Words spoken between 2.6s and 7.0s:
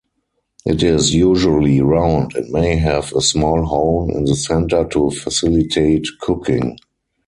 have a small hole in the center to facilitate cooking.